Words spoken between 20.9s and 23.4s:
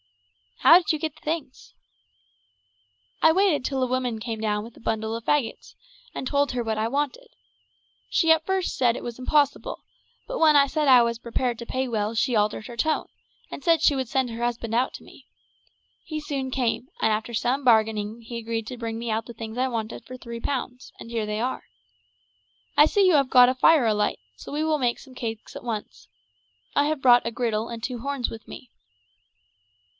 and here they are. I see you have